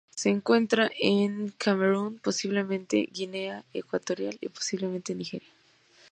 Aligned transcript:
Se 0.15 0.29
encuentra 0.29 0.89
en 0.99 1.49
Camerún, 1.59 2.17
posiblemente 2.17 3.07
Guinea 3.11 3.63
Ecuatorial 3.71 4.35
y 4.41 4.49
posiblemente 4.49 5.13
Nigeria. 5.13 5.47